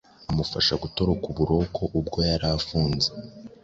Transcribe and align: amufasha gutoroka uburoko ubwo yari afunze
amufasha 0.29 0.73
gutoroka 0.83 1.25
uburoko 1.31 1.81
ubwo 1.99 2.19
yari 2.29 2.47
afunze 2.57 3.07